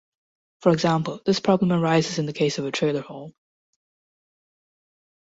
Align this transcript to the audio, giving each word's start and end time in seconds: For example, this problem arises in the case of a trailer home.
For 0.63 0.71
example, 0.71 1.21
this 1.27 1.39
problem 1.39 1.71
arises 1.71 2.17
in 2.17 2.25
the 2.25 2.33
case 2.33 2.57
of 2.57 2.65
a 2.65 2.71
trailer 2.71 3.01
home. 3.03 3.35